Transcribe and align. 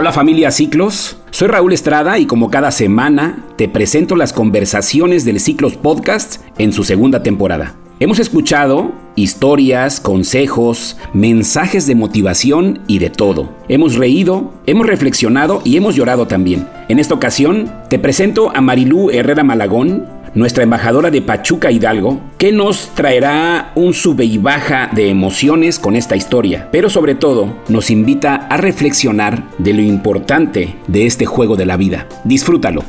Hola 0.00 0.12
familia 0.12 0.50
Ciclos, 0.50 1.18
soy 1.30 1.48
Raúl 1.48 1.74
Estrada 1.74 2.18
y 2.18 2.24
como 2.24 2.48
cada 2.50 2.70
semana 2.70 3.44
te 3.56 3.68
presento 3.68 4.16
las 4.16 4.32
conversaciones 4.32 5.26
del 5.26 5.40
Ciclos 5.40 5.76
Podcast 5.76 6.40
en 6.56 6.72
su 6.72 6.84
segunda 6.84 7.22
temporada. 7.22 7.74
Hemos 7.98 8.18
escuchado 8.18 8.92
historias, 9.14 10.00
consejos, 10.00 10.96
mensajes 11.12 11.86
de 11.86 11.96
motivación 11.96 12.80
y 12.86 12.98
de 12.98 13.10
todo. 13.10 13.50
Hemos 13.68 13.96
reído, 13.96 14.54
hemos 14.64 14.86
reflexionado 14.86 15.60
y 15.66 15.76
hemos 15.76 15.96
llorado 15.96 16.26
también. 16.26 16.66
En 16.88 16.98
esta 16.98 17.12
ocasión 17.12 17.70
te 17.90 17.98
presento 17.98 18.56
a 18.56 18.62
Marilú 18.62 19.10
Herrera 19.10 19.44
Malagón, 19.44 20.06
nuestra 20.34 20.62
embajadora 20.62 21.10
de 21.10 21.22
Pachuca 21.22 21.70
Hidalgo, 21.70 22.20
que 22.38 22.52
nos 22.52 22.90
traerá 22.94 23.72
un 23.74 23.94
sube 23.94 24.24
y 24.24 24.38
baja 24.38 24.88
de 24.92 25.10
emociones 25.10 25.78
con 25.78 25.96
esta 25.96 26.16
historia, 26.16 26.68
pero 26.70 26.88
sobre 26.88 27.14
todo 27.14 27.56
nos 27.68 27.90
invita 27.90 28.34
a 28.34 28.56
reflexionar 28.56 29.42
de 29.58 29.74
lo 29.74 29.82
importante 29.82 30.76
de 30.86 31.06
este 31.06 31.26
juego 31.26 31.56
de 31.56 31.66
la 31.66 31.76
vida. 31.76 32.06
Disfrútalo. 32.24 32.84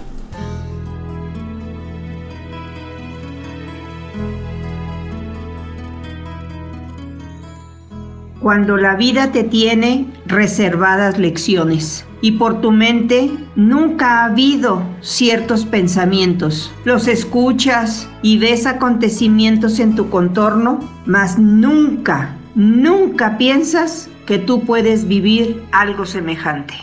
Cuando 8.40 8.76
la 8.78 8.96
vida 8.96 9.32
te 9.32 9.44
tiene 9.44 10.08
reservadas 10.26 11.20
lecciones 11.20 12.06
y 12.22 12.34
por 12.34 12.62
tu 12.62 12.72
mente 12.72 13.32
nunca 13.56 14.20
ha 14.20 14.26
habido 14.26 14.84
ciertos 15.02 15.66
pensamientos. 15.66 16.72
Los 16.86 17.08
escuchas 17.08 18.08
y 18.22 18.38
ves 18.38 18.66
acontecimientos 18.66 19.80
en 19.80 19.96
tu 19.96 20.10
contorno, 20.10 20.80
mas 21.06 21.38
nunca, 21.38 22.36
nunca 22.56 23.38
piensas 23.38 24.10
que 24.26 24.38
tú 24.38 24.64
puedes 24.64 25.08
vivir 25.08 25.64
algo 25.72 26.06
semejante. 26.06 26.76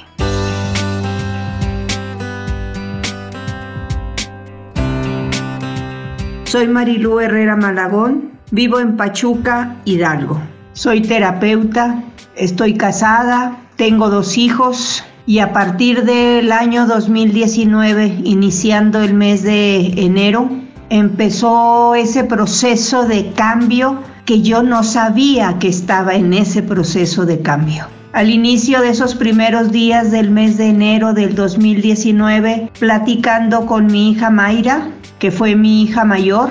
Soy 6.44 6.66
Marilú 6.66 7.20
Herrera 7.20 7.56
Malagón, 7.56 8.32
vivo 8.50 8.80
en 8.80 8.96
Pachuca, 8.96 9.76
Hidalgo. 9.84 10.40
Soy 10.72 11.02
terapeuta, 11.02 12.02
estoy 12.36 12.74
casada, 12.74 13.58
tengo 13.76 14.08
dos 14.08 14.38
hijos, 14.38 15.04
y 15.28 15.40
a 15.40 15.52
partir 15.52 16.04
del 16.04 16.50
año 16.52 16.86
2019, 16.86 18.22
iniciando 18.24 19.02
el 19.02 19.12
mes 19.12 19.42
de 19.42 19.92
enero, 20.02 20.48
empezó 20.88 21.94
ese 21.94 22.24
proceso 22.24 23.04
de 23.04 23.32
cambio 23.32 23.98
que 24.24 24.40
yo 24.40 24.62
no 24.62 24.82
sabía 24.82 25.58
que 25.58 25.68
estaba 25.68 26.14
en 26.14 26.32
ese 26.32 26.62
proceso 26.62 27.26
de 27.26 27.42
cambio. 27.42 27.88
Al 28.14 28.30
inicio 28.30 28.80
de 28.80 28.88
esos 28.88 29.14
primeros 29.16 29.70
días 29.70 30.10
del 30.10 30.30
mes 30.30 30.56
de 30.56 30.68
enero 30.68 31.12
del 31.12 31.34
2019, 31.34 32.70
platicando 32.78 33.66
con 33.66 33.84
mi 33.88 34.12
hija 34.12 34.30
Mayra, 34.30 34.88
que 35.18 35.30
fue 35.30 35.56
mi 35.56 35.82
hija 35.82 36.06
mayor, 36.06 36.48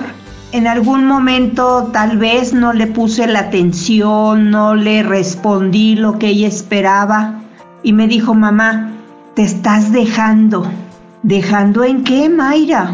en 0.52 0.68
algún 0.68 1.04
momento 1.04 1.90
tal 1.92 2.16
vez 2.16 2.54
no 2.54 2.72
le 2.72 2.86
puse 2.86 3.26
la 3.26 3.40
atención, 3.40 4.52
no 4.52 4.76
le 4.76 5.02
respondí 5.02 5.96
lo 5.96 6.20
que 6.20 6.28
ella 6.28 6.46
esperaba 6.46 7.42
y 7.82 7.92
me 7.92 8.08
dijo, 8.08 8.34
mamá, 8.34 8.92
te 9.34 9.42
estás 9.42 9.92
dejando. 9.92 10.66
¿Dejando 11.22 11.84
en 11.84 12.04
qué, 12.04 12.28
Mayra? 12.28 12.90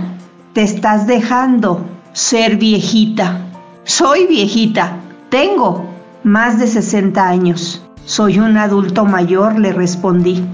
Te 0.52 0.62
estás 0.62 1.06
dejando 1.06 1.84
ser 2.12 2.56
viejita. 2.56 3.38
Soy 3.84 4.26
viejita. 4.26 4.96
Tengo 5.30 5.84
más 6.22 6.58
de 6.58 6.66
60 6.66 7.26
años. 7.26 7.82
Soy 8.04 8.38
un 8.38 8.56
adulto 8.56 9.04
mayor, 9.04 9.58
le 9.58 9.72
respondí. 9.72 10.44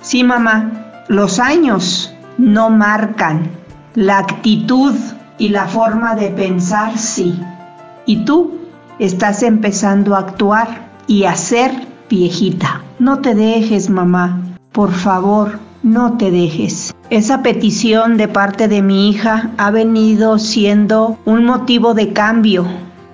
Sí, 0.00 0.24
mamá, 0.24 1.04
los 1.08 1.38
años 1.38 2.14
no 2.38 2.70
marcan. 2.70 3.50
La 3.94 4.18
actitud 4.18 4.94
y 5.38 5.48
la 5.48 5.66
forma 5.66 6.14
de 6.14 6.28
pensar 6.28 6.96
sí. 6.96 7.40
Y 8.06 8.24
tú 8.24 8.60
estás 8.98 9.42
empezando 9.42 10.14
a 10.14 10.20
actuar 10.20 10.90
y 11.06 11.24
a 11.24 11.34
ser 11.34 11.72
viejita. 12.08 12.82
No 13.00 13.20
te 13.20 13.34
dejes, 13.34 13.88
mamá. 13.88 14.42
Por 14.72 14.92
favor, 14.92 15.58
no 15.82 16.18
te 16.18 16.30
dejes. 16.30 16.94
Esa 17.08 17.42
petición 17.42 18.18
de 18.18 18.28
parte 18.28 18.68
de 18.68 18.82
mi 18.82 19.08
hija 19.08 19.52
ha 19.56 19.70
venido 19.70 20.38
siendo 20.38 21.18
un 21.24 21.46
motivo 21.46 21.94
de 21.94 22.12
cambio 22.12 22.66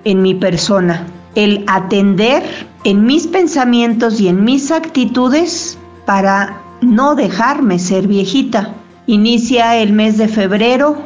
en 0.03 0.21
mi 0.21 0.35
persona. 0.35 1.07
El 1.35 1.63
atender 1.67 2.43
en 2.83 3.05
mis 3.05 3.27
pensamientos 3.27 4.19
y 4.19 4.27
en 4.27 4.43
mis 4.43 4.71
actitudes 4.71 5.77
para 6.05 6.61
no 6.81 7.15
dejarme 7.15 7.79
ser 7.79 8.09
viejita. 8.09 8.73
Inicia 9.05 9.77
el 9.77 9.93
mes 9.93 10.17
de 10.17 10.27
febrero. 10.27 10.97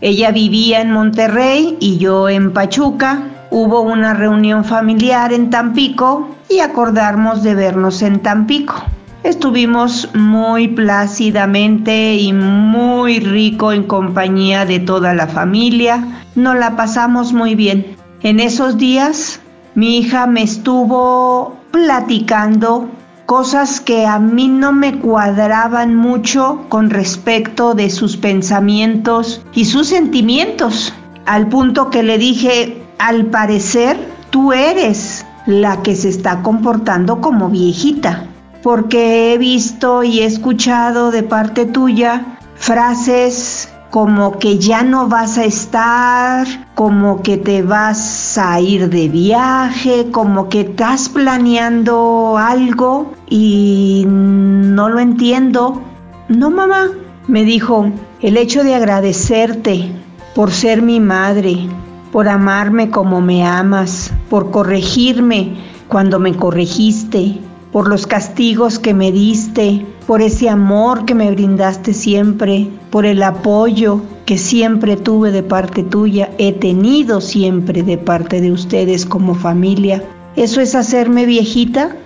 Ella 0.00 0.30
vivía 0.30 0.80
en 0.80 0.92
Monterrey 0.92 1.76
y 1.80 1.98
yo 1.98 2.28
en 2.28 2.52
Pachuca. 2.52 3.37
Hubo 3.50 3.80
una 3.80 4.14
reunión 4.14 4.64
familiar 4.64 5.32
en 5.32 5.50
Tampico 5.50 6.28
y 6.50 6.60
acordamos 6.60 7.42
de 7.42 7.54
vernos 7.54 8.02
en 8.02 8.20
Tampico. 8.20 8.74
Estuvimos 9.22 10.10
muy 10.14 10.68
plácidamente 10.68 12.14
y 12.14 12.32
muy 12.32 13.20
rico 13.20 13.72
en 13.72 13.84
compañía 13.84 14.64
de 14.64 14.80
toda 14.80 15.14
la 15.14 15.26
familia. 15.26 16.22
Nos 16.34 16.56
la 16.56 16.76
pasamos 16.76 17.32
muy 17.32 17.54
bien. 17.54 17.96
En 18.22 18.38
esos 18.38 18.76
días 18.76 19.40
mi 19.74 19.98
hija 19.98 20.26
me 20.26 20.42
estuvo 20.42 21.56
platicando 21.70 22.88
cosas 23.26 23.80
que 23.80 24.06
a 24.06 24.18
mí 24.18 24.48
no 24.48 24.72
me 24.72 24.98
cuadraban 24.98 25.94
mucho 25.94 26.64
con 26.68 26.90
respecto 26.90 27.74
de 27.74 27.90
sus 27.90 28.16
pensamientos 28.16 29.42
y 29.52 29.66
sus 29.66 29.88
sentimientos. 29.88 30.92
Al 31.28 31.46
punto 31.48 31.90
que 31.90 32.02
le 32.02 32.16
dije, 32.16 32.82
al 32.98 33.26
parecer 33.26 33.98
tú 34.30 34.54
eres 34.54 35.26
la 35.44 35.82
que 35.82 35.94
se 35.94 36.08
está 36.08 36.42
comportando 36.42 37.20
como 37.20 37.50
viejita, 37.50 38.24
porque 38.62 39.34
he 39.34 39.36
visto 39.36 40.04
y 40.04 40.20
he 40.20 40.24
escuchado 40.24 41.10
de 41.10 41.22
parte 41.22 41.66
tuya 41.66 42.38
frases 42.54 43.68
como 43.90 44.38
que 44.38 44.58
ya 44.58 44.82
no 44.82 45.06
vas 45.08 45.36
a 45.36 45.44
estar, 45.44 46.46
como 46.74 47.20
que 47.20 47.36
te 47.36 47.60
vas 47.60 48.38
a 48.38 48.58
ir 48.62 48.88
de 48.88 49.10
viaje, 49.10 50.10
como 50.10 50.48
que 50.48 50.62
estás 50.62 51.10
planeando 51.10 52.38
algo 52.38 53.12
y 53.28 54.06
no 54.06 54.88
lo 54.88 54.98
entiendo. 54.98 55.82
No, 56.30 56.48
mamá, 56.48 56.86
me 57.26 57.44
dijo, 57.44 57.90
el 58.22 58.38
hecho 58.38 58.64
de 58.64 58.74
agradecerte 58.74 59.92
por 60.38 60.52
ser 60.52 60.82
mi 60.82 61.00
madre, 61.00 61.66
por 62.12 62.28
amarme 62.28 62.90
como 62.90 63.20
me 63.20 63.44
amas, 63.44 64.12
por 64.30 64.52
corregirme 64.52 65.56
cuando 65.88 66.20
me 66.20 66.36
corregiste, 66.36 67.40
por 67.72 67.88
los 67.88 68.06
castigos 68.06 68.78
que 68.78 68.94
me 68.94 69.10
diste, 69.10 69.84
por 70.06 70.22
ese 70.22 70.48
amor 70.48 71.06
que 71.06 71.16
me 71.16 71.32
brindaste 71.32 71.92
siempre, 71.92 72.70
por 72.90 73.04
el 73.04 73.24
apoyo 73.24 74.00
que 74.26 74.38
siempre 74.38 74.96
tuve 74.96 75.32
de 75.32 75.42
parte 75.42 75.82
tuya, 75.82 76.30
he 76.38 76.52
tenido 76.52 77.20
siempre 77.20 77.82
de 77.82 77.98
parte 77.98 78.40
de 78.40 78.52
ustedes 78.52 79.06
como 79.06 79.34
familia. 79.34 80.04
¿Eso 80.36 80.60
es 80.60 80.76
hacerme 80.76 81.26
viejita? 81.26 81.96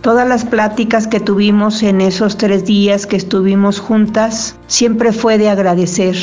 Todas 0.00 0.26
las 0.26 0.46
pláticas 0.46 1.06
que 1.06 1.20
tuvimos 1.20 1.82
en 1.82 2.00
esos 2.00 2.38
tres 2.38 2.64
días 2.64 3.06
que 3.06 3.16
estuvimos 3.16 3.80
juntas 3.80 4.56
siempre 4.66 5.12
fue 5.12 5.36
de 5.36 5.50
agradecer. 5.50 6.16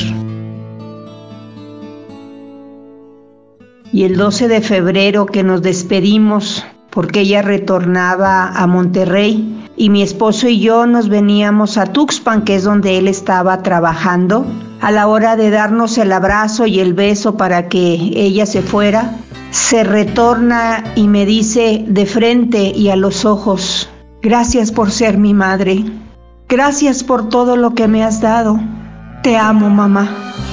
Y 3.94 4.04
el 4.04 4.18
12 4.18 4.48
de 4.48 4.62
febrero 4.62 5.28
que 5.28 5.44
nos 5.44 5.62
despedimos 5.62 6.66
porque 6.90 7.22
ella 7.22 7.44
retornaba 7.44 8.48
a 8.48 8.68
Monterrey 8.68 9.70
y 9.78 9.90
mi 9.90 10.02
esposo 10.02 10.47
y 10.47 10.59
yo 10.59 10.85
nos 10.88 11.09
veníamos 11.09 11.78
a 11.78 11.85
Tuxpan, 11.85 12.44
que 12.44 12.56
es 12.56 12.64
donde 12.64 12.97
él 12.97 13.08
estaba 13.08 13.62
trabajando. 13.64 14.46
A 14.82 14.91
la 14.91 15.08
hora 15.08 15.35
de 15.35 15.50
darnos 15.50 15.97
el 15.97 16.12
abrazo 16.12 16.66
y 16.67 16.79
el 16.79 16.94
beso 16.94 17.38
para 17.38 17.70
que 17.70 17.94
ella 18.16 18.46
se 18.46 18.62
fuera, 18.62 19.16
se 19.52 19.84
retorna 19.84 20.84
y 20.96 21.08
me 21.08 21.26
dice 21.26 21.85
de 21.88 22.06
frente 22.06 22.72
y 22.76 22.90
a 22.90 22.96
los 22.96 23.26
ojos, 23.26 23.90
gracias 24.22 24.72
por 24.72 24.91
ser 24.91 25.17
mi 25.17 25.34
madre, 25.34 25.85
gracias 26.50 27.03
por 27.03 27.29
todo 27.29 27.56
lo 27.56 27.73
que 27.73 27.88
me 27.88 28.03
has 28.03 28.22
dado, 28.22 28.59
te 29.22 29.38
amo 29.38 29.70
mamá. 29.70 30.53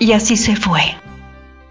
Y 0.00 0.12
así 0.12 0.36
se 0.36 0.56
fue. 0.56 0.80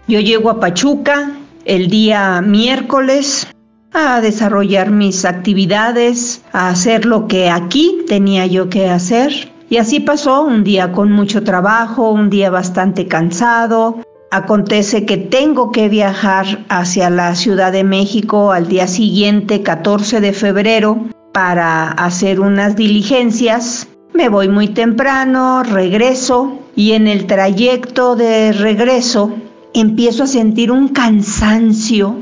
Yo 0.06 0.20
llego 0.20 0.50
a 0.50 0.60
Pachuca 0.60 1.32
el 1.64 1.90
día 1.90 2.40
miércoles 2.40 3.48
a 3.92 4.20
desarrollar 4.20 4.92
mis 4.92 5.24
actividades, 5.24 6.42
a 6.52 6.68
hacer 6.68 7.06
lo 7.06 7.26
que 7.26 7.50
aquí 7.50 8.04
tenía 8.06 8.46
yo 8.46 8.68
que 8.68 8.88
hacer. 8.88 9.52
Y 9.68 9.78
así 9.78 9.98
pasó 9.98 10.42
un 10.42 10.62
día 10.62 10.92
con 10.92 11.10
mucho 11.10 11.42
trabajo, 11.42 12.12
un 12.12 12.30
día 12.30 12.50
bastante 12.50 13.08
cansado. 13.08 14.00
Acontece 14.30 15.04
que 15.04 15.16
tengo 15.16 15.72
que 15.72 15.88
viajar 15.88 16.64
hacia 16.68 17.10
la 17.10 17.34
Ciudad 17.34 17.72
de 17.72 17.82
México 17.82 18.52
al 18.52 18.68
día 18.68 18.86
siguiente, 18.86 19.62
14 19.64 20.20
de 20.20 20.32
febrero, 20.32 21.04
para 21.32 21.90
hacer 21.90 22.38
unas 22.38 22.76
diligencias. 22.76 23.88
Me 24.14 24.28
voy 24.28 24.48
muy 24.48 24.68
temprano, 24.68 25.64
regreso 25.64 26.59
y 26.76 26.92
en 26.92 27.06
el 27.06 27.26
trayecto 27.26 28.16
de 28.16 28.52
regreso 28.52 29.32
empiezo 29.74 30.24
a 30.24 30.26
sentir 30.26 30.72
un 30.72 30.88
cansancio 30.88 32.16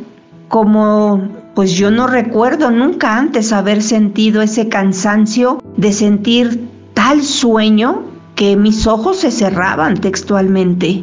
como 0.49 1.29
pues 1.55 1.73
yo 1.73 1.91
no 1.91 2.07
recuerdo 2.07 2.71
nunca 2.71 3.17
antes 3.17 3.53
haber 3.53 3.83
sentido 3.83 4.43
ese 4.43 4.69
cansancio 4.69 5.59
de 5.77 5.93
sentir 5.93 6.69
tal 6.95 7.23
sueño 7.23 8.05
que 8.37 8.57
mis 8.57 8.87
ojos 8.87 9.19
se 9.19 9.33
cerraban 9.33 9.97
textualmente. 9.97 11.03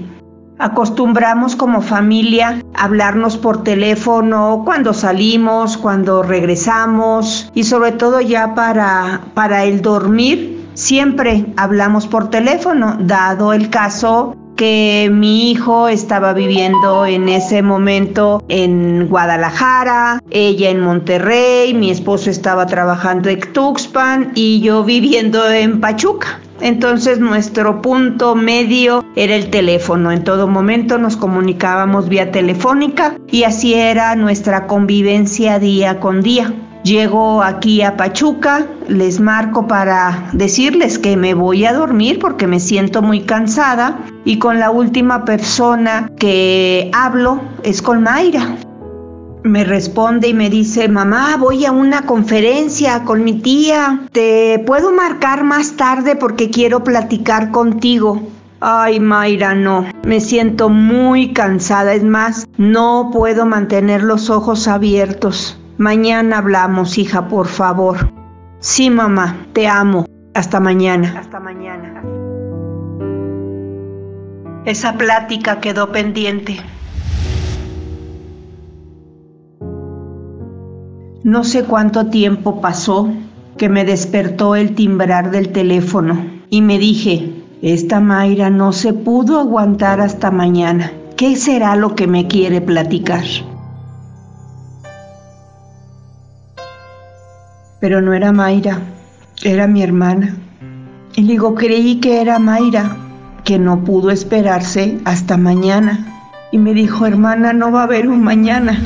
Acostumbramos 0.58 1.58
como 1.58 1.82
familia 1.82 2.64
hablarnos 2.74 3.36
por 3.36 3.64
teléfono 3.64 4.62
cuando 4.64 4.94
salimos, 4.94 5.76
cuando 5.76 6.24
regresamos 6.24 7.52
y 7.54 7.66
sobre 7.66 7.92
todo 7.92 8.22
ya 8.22 8.56
para, 8.56 9.20
para 9.34 9.66
el 9.66 9.82
dormir. 9.82 10.55
Siempre 10.76 11.46
hablamos 11.56 12.06
por 12.06 12.30
teléfono, 12.30 12.98
dado 13.00 13.54
el 13.54 13.70
caso 13.70 14.36
que 14.56 15.10
mi 15.12 15.52
hijo 15.52 15.88
estaba 15.88 16.34
viviendo 16.34 17.06
en 17.06 17.30
ese 17.30 17.62
momento 17.62 18.44
en 18.48 19.08
Guadalajara, 19.08 20.22
ella 20.30 20.70
en 20.70 20.82
Monterrey, 20.82 21.74
mi 21.74 21.92
esposo 21.92 22.30
estaba 22.30 22.66
trabajando 22.66 23.30
en 23.30 23.40
Tuxpan 23.54 24.32
y 24.36 24.62
yo 24.62 24.84
viviendo 24.84 25.50
en 25.50 25.80
Pachuca. 25.80 26.40
Entonces 26.62 27.20
nuestro 27.20 27.82
punto 27.82 28.36
medio 28.36 29.04
era 29.16 29.36
el 29.36 29.50
teléfono. 29.50 30.12
En 30.12 30.24
todo 30.24 30.48
momento 30.48 30.98
nos 30.98 31.18
comunicábamos 31.18 32.08
vía 32.08 32.32
telefónica 32.32 33.18
y 33.30 33.44
así 33.44 33.74
era 33.74 34.16
nuestra 34.16 34.68
convivencia 34.68 35.60
día 35.60 36.00
con 36.00 36.22
día. 36.22 36.54
Llego 36.86 37.42
aquí 37.42 37.82
a 37.82 37.98
Pachuca, 37.98 38.68
les 38.88 39.20
marco 39.20 39.66
para 39.66 40.30
decirles 40.34 41.00
que 41.00 41.18
me 41.18 41.34
voy 41.34 41.66
a 41.66 41.74
dormir 41.74 42.20
porque 42.20 42.46
me 42.46 42.60
siento 42.60 43.02
muy 43.02 43.22
cansada 43.22 44.06
y 44.24 44.38
con 44.38 44.60
la 44.60 44.70
última 44.70 45.26
persona 45.26 46.12
que 46.20 46.92
hablo 46.94 47.42
es 47.64 47.82
con 47.82 48.04
Mayra 48.04 48.58
me 49.42 49.64
responde 49.64 50.28
y 50.28 50.36
me 50.36 50.52
dice, 50.52 50.88
mamá, 50.88 51.38
voy 51.38 51.66
a 51.66 51.72
una 51.72 52.04
conferencia 52.04 53.04
con 53.04 53.24
mi 53.24 53.34
tía, 53.34 54.02
te 54.12 54.60
puedo 54.60 54.92
marcar 54.92 55.44
más 55.44 55.78
tarde 55.78 56.16
porque 56.16 56.52
quiero 56.52 56.84
platicar 56.84 57.50
contigo. 57.50 58.22
Ay, 58.60 59.00
Mayra, 59.00 59.56
no, 59.56 59.86
me 60.04 60.20
siento 60.20 60.70
muy 60.70 61.34
cansada, 61.34 61.94
es 61.94 62.04
más, 62.04 62.48
no 62.58 63.10
puedo 63.12 63.48
mantener 63.48 64.04
los 64.04 64.30
ojos 64.32 64.68
abiertos. 64.68 65.60
Mañana 65.78 66.38
hablamos, 66.38 66.98
hija, 66.98 67.28
por 67.28 67.48
favor. 67.48 68.12
Sí, 68.60 68.90
mamá, 68.90 69.48
te 69.52 69.68
amo. 69.68 70.06
Hasta 70.34 70.62
mañana. 70.62 71.16
Hasta 71.20 71.40
mañana. 71.40 72.02
Esa 74.66 74.94
plática 74.98 75.60
quedó 75.60 75.92
pendiente. 75.92 76.58
No 81.24 81.44
sé 81.44 81.66
cuánto 81.66 82.08
tiempo 82.08 82.62
pasó 82.62 83.10
que 83.58 83.68
me 83.68 83.84
despertó 83.84 84.56
el 84.56 84.76
timbrar 84.76 85.30
del 85.30 85.52
teléfono 85.52 86.26
y 86.50 86.62
me 86.62 86.80
dije, 86.80 87.34
esta 87.62 88.00
Mayra 88.00 88.50
no 88.50 88.72
se 88.72 88.94
pudo 88.94 89.40
aguantar 89.40 90.00
hasta 90.00 90.32
mañana. 90.32 90.92
¿Qué 91.18 91.36
será 91.36 91.76
lo 91.76 91.96
que 91.96 92.08
me 92.08 92.28
quiere 92.28 92.62
platicar? 92.62 93.24
Pero 97.80 98.02
no 98.02 98.14
era 98.14 98.32
Mayra, 98.32 98.80
era 99.44 99.68
mi 99.68 99.84
hermana. 99.84 100.36
Y 101.16 101.24
digo, 101.24 101.56
creí 101.56 102.00
que 102.00 102.22
era 102.22 102.40
Mayra, 102.40 102.98
que 103.44 103.60
no 103.60 103.84
pudo 103.84 104.12
esperarse 104.12 105.00
hasta 105.06 105.38
mañana. 105.38 106.06
Y 106.52 106.58
me 106.58 106.74
dijo, 106.74 107.06
hermana, 107.06 107.54
no 107.54 107.72
va 107.72 107.82
a 107.82 107.84
haber 107.84 108.08
un 108.08 108.24
mañana. 108.24 108.82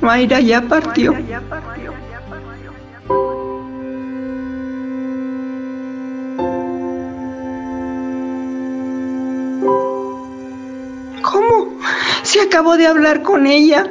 Mayra 0.00 0.40
ya 0.40 0.62
partió. 0.62 1.14
¿Cómo? 11.22 11.78
Se 12.22 12.40
acabó 12.40 12.76
de 12.76 12.86
hablar 12.86 13.22
con 13.22 13.46
ella. 13.46 13.86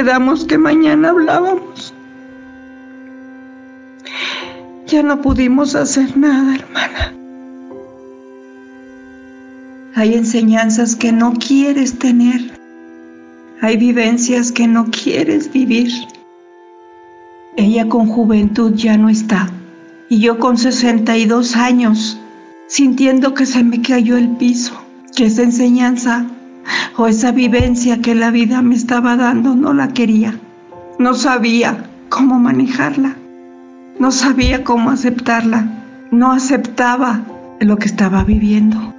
Quedamos 0.00 0.46
que 0.46 0.56
mañana 0.56 1.10
hablábamos. 1.10 1.92
Ya 4.86 5.02
no 5.02 5.20
pudimos 5.20 5.74
hacer 5.74 6.16
nada, 6.16 6.54
hermana. 6.54 7.12
Hay 9.94 10.14
enseñanzas 10.14 10.96
que 10.96 11.12
no 11.12 11.34
quieres 11.34 11.98
tener. 11.98 12.58
Hay 13.60 13.76
vivencias 13.76 14.52
que 14.52 14.66
no 14.66 14.86
quieres 14.86 15.52
vivir. 15.52 15.92
Ella 17.58 17.86
con 17.90 18.06
juventud 18.06 18.72
ya 18.74 18.96
no 18.96 19.10
está. 19.10 19.50
Y 20.08 20.20
yo 20.20 20.38
con 20.38 20.56
62 20.56 21.56
años, 21.56 22.18
sintiendo 22.68 23.34
que 23.34 23.44
se 23.44 23.62
me 23.62 23.82
cayó 23.82 24.16
el 24.16 24.30
piso, 24.38 24.80
que 25.14 25.26
esa 25.26 25.42
enseñanza 25.42 26.24
o 27.00 27.06
esa 27.06 27.32
vivencia 27.32 28.02
que 28.02 28.14
la 28.14 28.30
vida 28.30 28.60
me 28.60 28.74
estaba 28.74 29.16
dando 29.16 29.54
no 29.54 29.72
la 29.72 29.88
quería. 29.88 30.38
No 30.98 31.14
sabía 31.14 31.86
cómo 32.10 32.38
manejarla. 32.38 33.16
No 33.98 34.10
sabía 34.10 34.64
cómo 34.64 34.90
aceptarla. 34.90 35.66
No 36.10 36.30
aceptaba 36.30 37.22
lo 37.58 37.78
que 37.78 37.86
estaba 37.86 38.22
viviendo. 38.22 38.92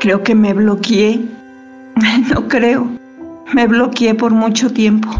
Creo 0.00 0.24
que 0.24 0.34
me 0.34 0.54
bloqueé 0.54 1.20
No 2.34 2.48
creo. 2.48 2.88
Me 3.52 3.68
bloqueé 3.68 4.16
por 4.16 4.32
mucho 4.32 4.72
tiempo. 4.72 5.10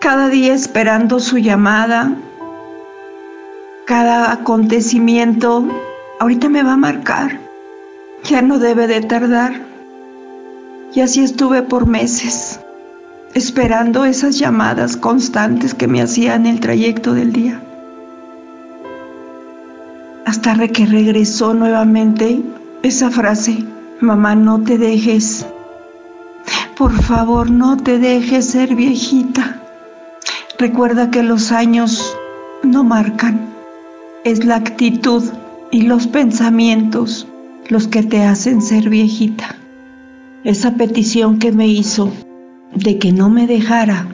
Cada 0.00 0.30
día 0.30 0.54
esperando 0.54 1.20
su 1.20 1.36
llamada, 1.36 2.14
cada 3.86 4.32
acontecimiento, 4.32 5.68
ahorita 6.18 6.48
me 6.48 6.62
va 6.62 6.74
a 6.74 6.78
marcar. 6.78 7.45
Ya 8.28 8.42
no 8.42 8.58
debe 8.58 8.88
de 8.88 9.02
tardar. 9.02 9.52
Y 10.92 11.00
así 11.00 11.22
estuve 11.22 11.62
por 11.62 11.86
meses, 11.86 12.58
esperando 13.34 14.04
esas 14.04 14.36
llamadas 14.36 14.96
constantes 14.96 15.74
que 15.74 15.86
me 15.86 16.02
hacían 16.02 16.46
el 16.46 16.58
trayecto 16.58 17.14
del 17.14 17.32
día. 17.32 17.62
Hasta 20.24 20.66
que 20.66 20.86
regresó 20.86 21.54
nuevamente 21.54 22.42
esa 22.82 23.10
frase, 23.10 23.64
Mamá, 24.00 24.34
no 24.34 24.60
te 24.60 24.76
dejes. 24.76 25.46
Por 26.76 27.00
favor, 27.00 27.48
no 27.48 27.76
te 27.76 27.98
dejes 27.98 28.46
ser 28.46 28.74
viejita. 28.74 29.60
Recuerda 30.58 31.12
que 31.12 31.22
los 31.22 31.52
años 31.52 32.16
no 32.64 32.82
marcan. 32.82 33.48
Es 34.24 34.44
la 34.44 34.56
actitud 34.56 35.22
y 35.70 35.82
los 35.82 36.08
pensamientos 36.08 37.28
los 37.68 37.88
que 37.88 38.02
te 38.02 38.22
hacen 38.24 38.62
ser 38.62 38.88
viejita. 38.88 39.56
Esa 40.44 40.74
petición 40.74 41.38
que 41.38 41.52
me 41.52 41.66
hizo 41.66 42.12
de 42.74 42.98
que 42.98 43.12
no 43.12 43.30
me 43.30 43.46
dejara 43.46 44.08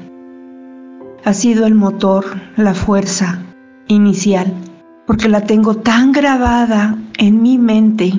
ha 1.25 1.33
sido 1.35 1.67
el 1.67 1.75
motor, 1.75 2.25
la 2.57 2.75
fuerza 2.75 3.43
inicial, 3.89 4.53
porque 5.07 5.29
la 5.29 5.43
tengo 5.43 5.77
tan 5.77 6.13
grabada 6.13 6.97
en 7.19 7.43
mi 7.43 7.59
mente 7.59 8.13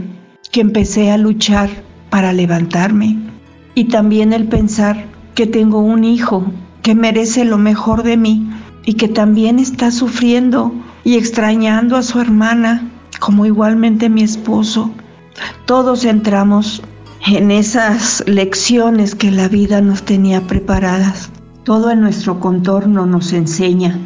que 0.52 0.62
empecé 0.62 1.12
a 1.12 1.18
luchar 1.18 1.70
para 2.10 2.32
levantarme. 2.32 3.18
Y 3.76 3.86
también 3.86 4.34
el 4.34 4.48
pensar 4.48 5.06
que 5.34 5.48
tengo 5.48 5.80
un 5.80 6.04
hijo 6.04 6.46
que 6.84 6.96
merece 6.96 7.44
lo 7.44 7.58
mejor 7.58 8.04
de 8.04 8.18
mí 8.18 8.50
y 8.86 8.94
que 8.94 9.08
también 9.08 9.58
está 9.58 9.90
sufriendo 9.90 10.74
y 11.04 11.16
extrañando 11.16 11.96
a 11.96 12.04
su 12.04 12.20
hermana, 12.20 12.92
como 13.20 13.46
igualmente 13.46 14.10
mi 14.10 14.22
esposo. 14.22 14.92
Todos 15.66 16.06
entramos 16.06 16.82
en 17.26 17.52
esas 17.52 18.24
lecciones 18.28 19.16
que 19.16 19.32
la 19.32 19.48
vida 19.48 19.82
nos 19.82 20.04
tenía 20.04 20.42
preparadas. 20.42 21.30
Todo 21.64 21.92
en 21.92 22.02
nuestro 22.02 22.40
contorno 22.40 23.06
nos 23.06 23.32
enseña, 23.34 23.98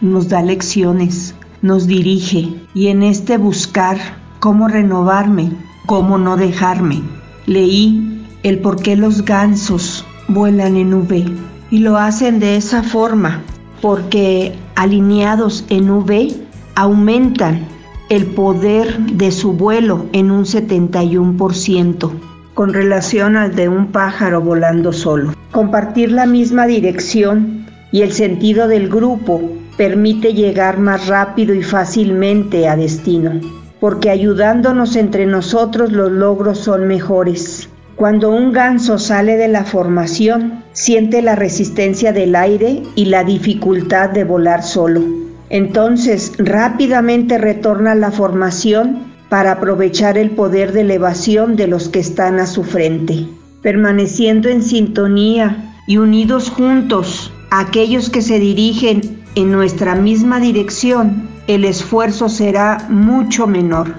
nos 0.00 0.28
da 0.28 0.42
lecciones, 0.42 1.34
nos 1.62 1.86
dirige 1.86 2.54
y 2.74 2.88
en 2.88 3.02
este 3.02 3.38
buscar 3.38 3.98
cómo 4.38 4.68
renovarme, 4.68 5.52
¿Cómo 5.86 6.18
no 6.18 6.36
dejarme? 6.36 7.00
Leí 7.46 8.26
el 8.42 8.58
por 8.58 8.82
qué 8.82 8.96
los 8.96 9.24
gansos 9.24 10.04
vuelan 10.26 10.76
en 10.76 10.92
V 10.94 11.24
y 11.70 11.78
lo 11.78 11.96
hacen 11.96 12.40
de 12.40 12.56
esa 12.56 12.82
forma 12.82 13.42
porque 13.80 14.58
alineados 14.74 15.64
en 15.68 15.90
V 15.90 16.34
aumentan 16.74 17.68
el 18.08 18.26
poder 18.26 18.98
de 18.98 19.32
su 19.32 19.54
vuelo 19.54 20.06
en 20.12 20.30
un 20.30 20.44
71% 20.44 22.10
con 22.54 22.72
relación 22.72 23.36
al 23.36 23.54
de 23.54 23.68
un 23.68 23.88
pájaro 23.88 24.40
volando 24.40 24.92
solo. 24.92 25.34
Compartir 25.50 26.12
la 26.12 26.24
misma 26.24 26.66
dirección 26.66 27.66
y 27.92 28.02
el 28.02 28.12
sentido 28.12 28.68
del 28.68 28.88
grupo 28.88 29.42
permite 29.76 30.32
llegar 30.32 30.78
más 30.78 31.08
rápido 31.08 31.54
y 31.54 31.62
fácilmente 31.62 32.68
a 32.68 32.76
destino, 32.76 33.40
porque 33.80 34.08
ayudándonos 34.08 34.96
entre 34.96 35.26
nosotros 35.26 35.92
los 35.92 36.10
logros 36.10 36.58
son 36.58 36.86
mejores. 36.86 37.68
Cuando 37.96 38.30
un 38.30 38.52
ganso 38.52 38.98
sale 38.98 39.36
de 39.36 39.48
la 39.48 39.64
formación, 39.64 40.62
siente 40.72 41.22
la 41.22 41.34
resistencia 41.34 42.12
del 42.12 42.36
aire 42.36 42.82
y 42.94 43.06
la 43.06 43.24
dificultad 43.24 44.10
de 44.10 44.24
volar 44.24 44.62
solo. 44.62 45.25
Entonces 45.48 46.32
rápidamente 46.38 47.38
retorna 47.38 47.94
la 47.94 48.10
formación 48.10 49.14
para 49.28 49.52
aprovechar 49.52 50.18
el 50.18 50.30
poder 50.30 50.72
de 50.72 50.82
elevación 50.82 51.56
de 51.56 51.66
los 51.66 51.88
que 51.88 51.98
están 52.00 52.38
a 52.38 52.46
su 52.46 52.64
frente, 52.64 53.26
permaneciendo 53.62 54.48
en 54.48 54.62
sintonía 54.62 55.74
y 55.86 55.98
unidos 55.98 56.50
juntos, 56.50 57.32
aquellos 57.50 58.10
que 58.10 58.22
se 58.22 58.38
dirigen 58.38 59.22
en 59.34 59.52
nuestra 59.52 59.94
misma 59.94 60.40
dirección, 60.40 61.28
el 61.46 61.64
esfuerzo 61.64 62.28
será 62.28 62.86
mucho 62.88 63.46
menor. 63.46 63.94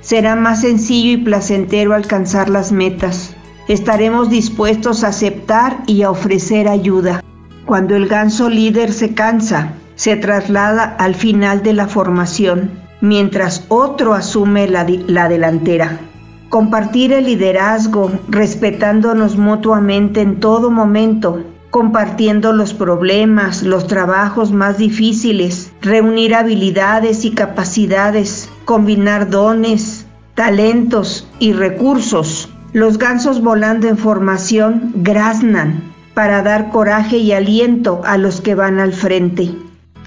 Será 0.00 0.36
más 0.36 0.60
sencillo 0.60 1.12
y 1.12 1.16
placentero 1.16 1.94
alcanzar 1.94 2.48
las 2.48 2.70
metas. 2.70 3.34
Estaremos 3.68 4.30
dispuestos 4.30 5.02
a 5.02 5.08
aceptar 5.08 5.82
y 5.86 6.02
a 6.02 6.10
ofrecer 6.10 6.68
ayuda. 6.68 7.24
Cuando 7.66 7.96
el 7.96 8.06
ganso 8.06 8.48
líder 8.48 8.92
se 8.92 9.14
cansa, 9.14 9.72
se 9.96 10.16
traslada 10.16 10.84
al 10.84 11.16
final 11.16 11.62
de 11.62 11.72
la 11.72 11.88
formación, 11.88 12.70
mientras 13.00 13.64
otro 13.68 14.14
asume 14.14 14.68
la, 14.68 14.86
la 15.08 15.28
delantera. 15.28 15.98
Compartir 16.48 17.12
el 17.12 17.24
liderazgo, 17.24 18.12
respetándonos 18.28 19.36
mutuamente 19.36 20.20
en 20.20 20.38
todo 20.38 20.70
momento, 20.70 21.42
compartiendo 21.70 22.52
los 22.52 22.72
problemas, 22.72 23.62
los 23.62 23.86
trabajos 23.86 24.52
más 24.52 24.78
difíciles, 24.78 25.72
reunir 25.82 26.34
habilidades 26.34 27.24
y 27.24 27.32
capacidades, 27.32 28.48
combinar 28.64 29.28
dones, 29.28 30.06
talentos 30.34 31.28
y 31.38 31.52
recursos. 31.52 32.48
Los 32.72 32.98
gansos 32.98 33.42
volando 33.42 33.88
en 33.88 33.98
formación 33.98 34.92
graznan 34.96 35.82
para 36.14 36.42
dar 36.42 36.70
coraje 36.70 37.18
y 37.18 37.32
aliento 37.32 38.00
a 38.04 38.16
los 38.16 38.40
que 38.40 38.54
van 38.54 38.78
al 38.78 38.92
frente, 38.92 39.54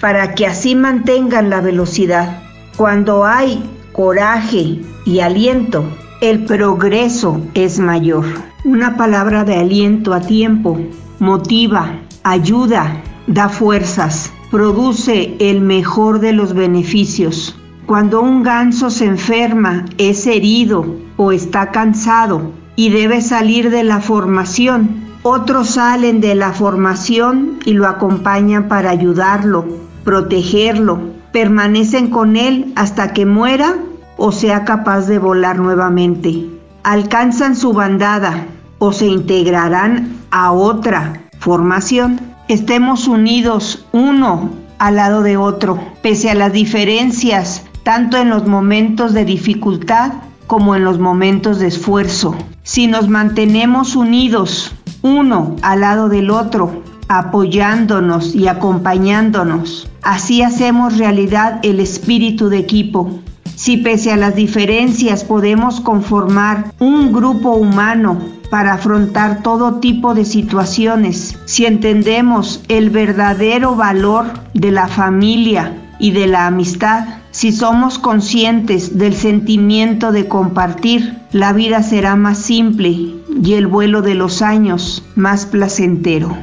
para 0.00 0.34
que 0.34 0.46
así 0.46 0.74
mantengan 0.74 1.50
la 1.50 1.60
velocidad. 1.60 2.42
Cuando 2.76 3.24
hay 3.24 3.62
coraje 3.92 4.80
y 5.04 5.20
aliento, 5.20 5.84
el 6.20 6.44
progreso 6.44 7.40
es 7.54 7.78
mayor. 7.78 8.24
Una 8.64 8.96
palabra 8.96 9.44
de 9.44 9.56
aliento 9.56 10.12
a 10.12 10.20
tiempo 10.20 10.78
motiva, 11.18 11.98
ayuda, 12.22 13.02
da 13.26 13.48
fuerzas, 13.48 14.32
produce 14.50 15.36
el 15.38 15.60
mejor 15.60 16.20
de 16.20 16.32
los 16.32 16.54
beneficios. 16.54 17.56
Cuando 17.86 18.20
un 18.20 18.42
ganso 18.42 18.90
se 18.90 19.04
enferma, 19.04 19.84
es 19.98 20.26
herido 20.26 20.96
o 21.16 21.32
está 21.32 21.70
cansado 21.70 22.52
y 22.76 22.90
debe 22.90 23.20
salir 23.20 23.70
de 23.70 23.82
la 23.82 24.00
formación, 24.00 25.10
otros 25.22 25.70
salen 25.70 26.20
de 26.20 26.34
la 26.34 26.52
formación 26.52 27.58
y 27.64 27.72
lo 27.72 27.86
acompañan 27.86 28.68
para 28.68 28.90
ayudarlo, 28.90 29.66
protegerlo, 30.04 31.00
permanecen 31.32 32.10
con 32.10 32.36
él 32.36 32.72
hasta 32.76 33.12
que 33.12 33.26
muera 33.26 33.76
o 34.16 34.32
sea 34.32 34.64
capaz 34.64 35.06
de 35.06 35.18
volar 35.18 35.58
nuevamente. 35.58 36.46
Alcanzan 36.82 37.56
su 37.56 37.72
bandada 37.72 38.46
o 38.78 38.92
se 38.92 39.06
integrarán 39.06 40.16
a 40.30 40.52
otra 40.52 41.22
formación. 41.38 42.20
Estemos 42.48 43.08
unidos 43.08 43.86
uno 43.92 44.50
al 44.78 44.96
lado 44.96 45.22
de 45.22 45.36
otro, 45.36 45.78
pese 46.02 46.30
a 46.30 46.34
las 46.34 46.52
diferencias, 46.52 47.64
tanto 47.82 48.16
en 48.16 48.30
los 48.30 48.46
momentos 48.46 49.12
de 49.12 49.24
dificultad 49.24 50.12
como 50.46 50.74
en 50.74 50.84
los 50.84 50.98
momentos 50.98 51.58
de 51.58 51.68
esfuerzo. 51.68 52.34
Si 52.62 52.86
nos 52.86 53.08
mantenemos 53.08 53.94
unidos 53.94 54.74
uno 55.02 55.56
al 55.62 55.80
lado 55.80 56.08
del 56.08 56.30
otro, 56.30 56.82
apoyándonos 57.10 58.36
y 58.36 58.46
acompañándonos, 58.46 59.90
así 60.00 60.42
hacemos 60.42 60.96
realidad 60.96 61.58
el 61.64 61.80
espíritu 61.80 62.48
de 62.48 62.58
equipo. 62.58 63.18
Si 63.56 63.78
pese 63.78 64.12
a 64.12 64.16
las 64.16 64.36
diferencias 64.36 65.24
podemos 65.24 65.80
conformar 65.80 66.72
un 66.78 67.12
grupo 67.12 67.50
humano 67.50 68.20
para 68.48 68.74
afrontar 68.74 69.42
todo 69.42 69.80
tipo 69.80 70.14
de 70.14 70.24
situaciones, 70.24 71.36
si 71.46 71.66
entendemos 71.66 72.62
el 72.68 72.90
verdadero 72.90 73.74
valor 73.74 74.26
de 74.54 74.70
la 74.70 74.86
familia 74.86 75.76
y 75.98 76.12
de 76.12 76.28
la 76.28 76.46
amistad, 76.46 77.06
si 77.32 77.50
somos 77.50 77.98
conscientes 77.98 78.98
del 78.98 79.14
sentimiento 79.14 80.12
de 80.12 80.28
compartir, 80.28 81.18
la 81.32 81.52
vida 81.52 81.82
será 81.82 82.14
más 82.14 82.38
simple 82.38 83.16
y 83.42 83.54
el 83.54 83.66
vuelo 83.66 84.00
de 84.00 84.14
los 84.14 84.42
años 84.42 85.02
más 85.16 85.44
placentero. 85.44 86.36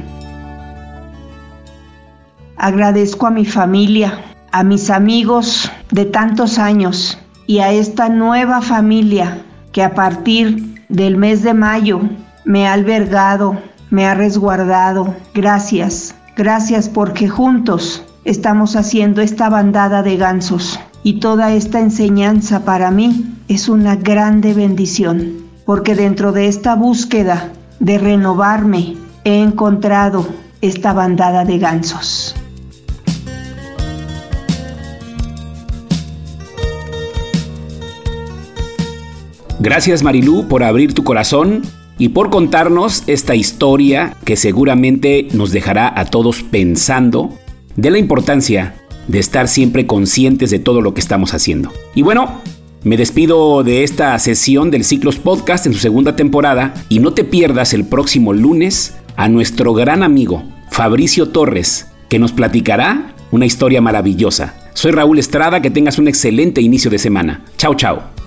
Agradezco 2.58 3.28
a 3.28 3.30
mi 3.30 3.44
familia, 3.44 4.20
a 4.50 4.64
mis 4.64 4.90
amigos 4.90 5.70
de 5.92 6.06
tantos 6.06 6.58
años 6.58 7.16
y 7.46 7.60
a 7.60 7.70
esta 7.70 8.08
nueva 8.08 8.62
familia 8.62 9.44
que 9.70 9.84
a 9.84 9.94
partir 9.94 10.84
del 10.88 11.16
mes 11.16 11.44
de 11.44 11.54
mayo 11.54 12.00
me 12.44 12.66
ha 12.66 12.72
albergado, 12.72 13.56
me 13.90 14.06
ha 14.06 14.14
resguardado. 14.14 15.14
Gracias, 15.34 16.16
gracias 16.36 16.88
porque 16.88 17.28
juntos 17.28 18.02
estamos 18.24 18.74
haciendo 18.74 19.22
esta 19.22 19.48
bandada 19.48 20.02
de 20.02 20.16
gansos 20.16 20.80
y 21.04 21.20
toda 21.20 21.52
esta 21.52 21.78
enseñanza 21.78 22.64
para 22.64 22.90
mí 22.90 23.36
es 23.46 23.68
una 23.68 23.94
grande 23.94 24.52
bendición 24.52 25.44
porque 25.64 25.94
dentro 25.94 26.32
de 26.32 26.48
esta 26.48 26.74
búsqueda 26.74 27.52
de 27.78 27.98
renovarme 27.98 28.96
he 29.22 29.40
encontrado 29.40 30.26
esta 30.60 30.92
bandada 30.92 31.44
de 31.44 31.58
gansos. 31.58 32.34
Gracias 39.60 40.04
Marilú 40.04 40.46
por 40.46 40.62
abrir 40.62 40.94
tu 40.94 41.02
corazón 41.02 41.62
y 41.98 42.10
por 42.10 42.30
contarnos 42.30 43.02
esta 43.08 43.34
historia 43.34 44.16
que 44.24 44.36
seguramente 44.36 45.26
nos 45.32 45.50
dejará 45.50 45.92
a 45.98 46.04
todos 46.04 46.44
pensando 46.44 47.34
de 47.74 47.90
la 47.90 47.98
importancia 47.98 48.76
de 49.08 49.18
estar 49.18 49.48
siempre 49.48 49.86
conscientes 49.86 50.50
de 50.50 50.60
todo 50.60 50.80
lo 50.80 50.94
que 50.94 51.00
estamos 51.00 51.34
haciendo. 51.34 51.72
Y 51.96 52.02
bueno, 52.02 52.40
me 52.84 52.96
despido 52.96 53.64
de 53.64 53.82
esta 53.82 54.16
sesión 54.20 54.70
del 54.70 54.84
Ciclos 54.84 55.18
Podcast 55.18 55.66
en 55.66 55.72
su 55.72 55.80
segunda 55.80 56.14
temporada 56.14 56.74
y 56.88 57.00
no 57.00 57.12
te 57.12 57.24
pierdas 57.24 57.74
el 57.74 57.84
próximo 57.84 58.32
lunes 58.32 58.94
a 59.16 59.28
nuestro 59.28 59.74
gran 59.74 60.04
amigo 60.04 60.44
Fabricio 60.70 61.30
Torres, 61.30 61.88
que 62.08 62.20
nos 62.20 62.30
platicará 62.30 63.14
una 63.32 63.46
historia 63.46 63.80
maravillosa. 63.80 64.54
Soy 64.74 64.92
Raúl 64.92 65.18
Estrada, 65.18 65.60
que 65.60 65.70
tengas 65.70 65.98
un 65.98 66.06
excelente 66.06 66.60
inicio 66.60 66.90
de 66.90 67.00
semana. 67.00 67.42
Chao, 67.56 67.74
chao. 67.74 68.17